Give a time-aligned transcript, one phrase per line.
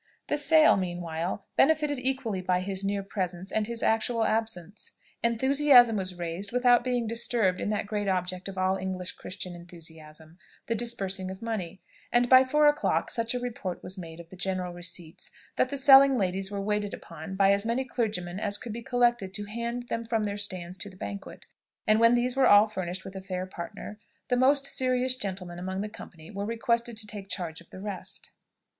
[0.29, 4.93] The sale, meanwhile, benefited equally by his near presence and his actual absence.
[5.21, 10.39] Enthusiasm was raised without being disturbed in that great object of all English Christian enthusiasm
[10.65, 14.35] the disbursing of money; and by four o'clock such a report was made of the
[14.35, 18.73] general receipts, that the selling ladies were waited upon by as many clergymen as could
[18.73, 21.45] be collected to hand them from their stands to the banquet,
[21.85, 23.99] and, when these were all furnished with a fair partner,
[24.29, 28.31] the most serious gentlemen among the company were requested to take charge of the rest.